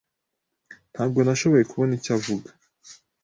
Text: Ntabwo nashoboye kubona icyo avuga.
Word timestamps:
Ntabwo 0.93 1.19
nashoboye 1.21 1.63
kubona 1.71 1.91
icyo 1.99 2.11
avuga. 2.17 2.49